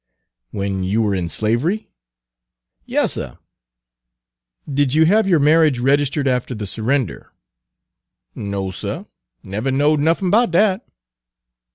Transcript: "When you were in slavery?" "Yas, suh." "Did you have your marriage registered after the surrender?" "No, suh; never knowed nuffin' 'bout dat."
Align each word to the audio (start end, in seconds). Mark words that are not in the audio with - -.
"When 0.49 0.83
you 0.83 1.03
were 1.03 1.13
in 1.13 1.29
slavery?" 1.29 1.91
"Yas, 2.87 3.13
suh." 3.13 3.35
"Did 4.67 4.95
you 4.95 5.05
have 5.05 5.27
your 5.27 5.37
marriage 5.37 5.77
registered 5.77 6.27
after 6.27 6.55
the 6.55 6.65
surrender?" 6.65 7.33
"No, 8.33 8.71
suh; 8.71 9.03
never 9.43 9.69
knowed 9.69 9.99
nuffin' 9.99 10.31
'bout 10.31 10.49
dat." 10.49 10.87